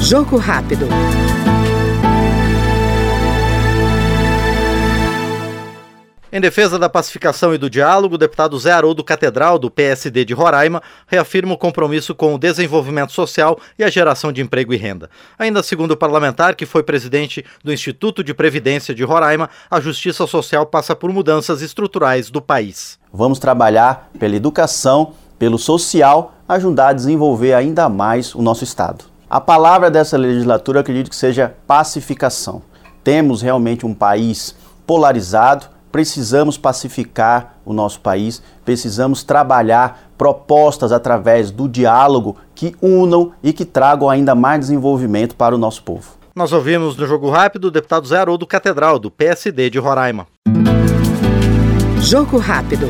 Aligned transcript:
Jogo 0.00 0.36
rápido. 0.36 0.86
Em 6.34 6.40
defesa 6.40 6.80
da 6.80 6.88
pacificação 6.88 7.54
e 7.54 7.58
do 7.58 7.70
diálogo, 7.70 8.16
o 8.16 8.18
deputado 8.18 8.58
Zé 8.58 8.72
Haroldo 8.72 9.04
Catedral, 9.04 9.56
do 9.56 9.70
PSD 9.70 10.24
de 10.24 10.34
Roraima, 10.34 10.82
reafirma 11.06 11.54
o 11.54 11.56
compromisso 11.56 12.12
com 12.12 12.34
o 12.34 12.38
desenvolvimento 12.38 13.12
social 13.12 13.56
e 13.78 13.84
a 13.84 13.88
geração 13.88 14.32
de 14.32 14.42
emprego 14.42 14.74
e 14.74 14.76
renda. 14.76 15.08
Ainda 15.38 15.62
segundo 15.62 15.92
o 15.92 15.96
parlamentar, 15.96 16.56
que 16.56 16.66
foi 16.66 16.82
presidente 16.82 17.44
do 17.62 17.72
Instituto 17.72 18.24
de 18.24 18.34
Previdência 18.34 18.92
de 18.92 19.04
Roraima, 19.04 19.48
a 19.70 19.80
justiça 19.80 20.26
social 20.26 20.66
passa 20.66 20.96
por 20.96 21.12
mudanças 21.12 21.62
estruturais 21.62 22.30
do 22.30 22.42
país. 22.42 22.98
Vamos 23.12 23.38
trabalhar 23.38 24.10
pela 24.18 24.34
educação, 24.34 25.14
pelo 25.38 25.58
social, 25.58 26.34
ajudar 26.48 26.88
a 26.88 26.92
desenvolver 26.92 27.54
ainda 27.54 27.88
mais 27.88 28.34
o 28.34 28.42
nosso 28.42 28.64
Estado. 28.64 29.04
A 29.28 29.40
palavra 29.40 29.90
dessa 29.90 30.16
legislatura 30.16 30.80
acredito 30.80 31.10
que 31.10 31.16
seja 31.16 31.54
pacificação. 31.66 32.62
Temos 33.02 33.42
realmente 33.42 33.84
um 33.84 33.94
país 33.94 34.54
polarizado, 34.86 35.66
precisamos 35.90 36.58
pacificar 36.58 37.56
o 37.64 37.72
nosso 37.72 38.00
país, 38.00 38.42
precisamos 38.64 39.22
trabalhar 39.22 40.10
propostas 40.16 40.92
através 40.92 41.50
do 41.50 41.68
diálogo 41.68 42.36
que 42.54 42.74
unam 42.80 43.32
e 43.42 43.52
que 43.52 43.64
tragam 43.64 44.08
ainda 44.08 44.34
mais 44.34 44.60
desenvolvimento 44.60 45.34
para 45.34 45.54
o 45.54 45.58
nosso 45.58 45.82
povo. 45.82 46.12
Nós 46.34 46.52
ouvimos 46.52 46.96
no 46.96 47.06
Jogo 47.06 47.30
Rápido 47.30 47.66
o 47.66 47.70
deputado 47.70 48.06
Zé 48.06 48.18
Haroldo 48.18 48.46
Catedral, 48.46 48.98
do 48.98 49.10
PSD 49.10 49.70
de 49.70 49.78
Roraima. 49.78 50.26
Jogo 52.00 52.38
Rápido. 52.38 52.88